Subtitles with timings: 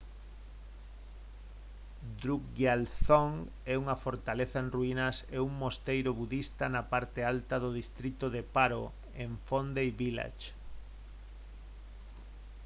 [2.21, 3.35] drukgyal dzong
[3.73, 8.41] é unha fortaleza en ruínas e un mosteiro budista na parte alta do distrito de
[8.55, 8.83] paro
[9.23, 10.45] en phondey village